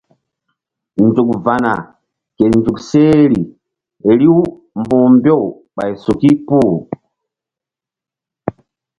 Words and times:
Nzuk 1.05 1.29
va̧ 1.45 1.57
na 1.63 1.73
ke 2.37 2.45
nzuk 2.55 2.77
seh 2.89 3.21
ri 3.31 3.41
riw 4.19 4.37
mbu̧h 4.79 5.05
mbew 5.15 5.43
ɓay 5.75 5.91
suki 6.03 6.31
puh. 6.47 6.75